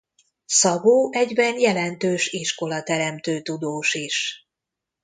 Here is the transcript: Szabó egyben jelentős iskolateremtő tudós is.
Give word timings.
Szabó 0.47 1.13
egyben 1.13 1.59
jelentős 1.59 2.27
iskolateremtő 2.31 3.41
tudós 3.41 3.93
is. 3.93 4.47